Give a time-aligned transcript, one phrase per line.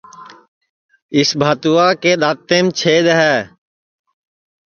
[1.11, 3.37] پِریما کے دؔانٚتینٚم چھِیدؔ ہے